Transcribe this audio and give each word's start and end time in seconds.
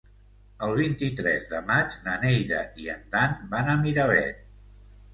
El 0.67 0.71
vint-i-tres 0.79 1.45
de 1.51 1.61
maig 1.69 1.99
na 2.09 2.17
Neida 2.25 2.65
i 2.87 2.91
en 2.97 3.07
Dan 3.15 3.39
van 3.55 3.73
a 3.77 3.81
Miravet. 3.87 4.47